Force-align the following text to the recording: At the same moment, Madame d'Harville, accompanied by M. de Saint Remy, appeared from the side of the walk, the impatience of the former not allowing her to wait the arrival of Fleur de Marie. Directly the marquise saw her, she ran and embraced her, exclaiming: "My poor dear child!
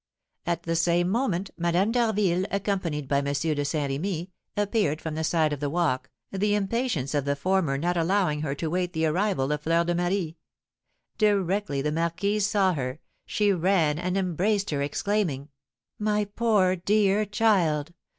At 0.47 0.63
the 0.63 0.75
same 0.75 1.09
moment, 1.09 1.51
Madame 1.59 1.91
d'Harville, 1.91 2.45
accompanied 2.49 3.07
by 3.07 3.19
M. 3.19 3.25
de 3.35 3.63
Saint 3.63 3.91
Remy, 3.91 4.31
appeared 4.57 4.99
from 4.99 5.13
the 5.13 5.23
side 5.23 5.53
of 5.53 5.59
the 5.59 5.69
walk, 5.69 6.09
the 6.31 6.55
impatience 6.55 7.13
of 7.13 7.25
the 7.25 7.35
former 7.35 7.77
not 7.77 7.95
allowing 7.97 8.41
her 8.41 8.55
to 8.55 8.67
wait 8.67 8.93
the 8.93 9.05
arrival 9.05 9.51
of 9.51 9.61
Fleur 9.61 9.83
de 9.83 9.93
Marie. 9.93 10.37
Directly 11.19 11.83
the 11.83 11.91
marquise 11.91 12.47
saw 12.47 12.73
her, 12.73 12.99
she 13.27 13.53
ran 13.53 13.99
and 13.99 14.17
embraced 14.17 14.71
her, 14.71 14.81
exclaiming: 14.81 15.49
"My 15.99 16.25
poor 16.25 16.75
dear 16.75 17.23
child! 17.23 17.93